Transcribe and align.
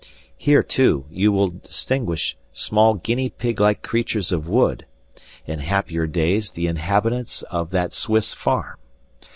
Here, 0.35 0.63
too, 0.63 1.05
you 1.11 1.31
will 1.31 1.49
distinguish 1.49 2.35
small 2.51 2.95
guinea 2.95 3.29
pig 3.29 3.59
like 3.59 3.83
creatures 3.83 4.31
of 4.31 4.49
wood, 4.49 4.87
in 5.45 5.59
happier 5.59 6.07
days 6.07 6.49
the 6.49 6.65
inhabitants 6.65 7.43
of 7.51 7.69
that 7.69 7.93
Swiss 7.93 8.33
farm. 8.33 8.77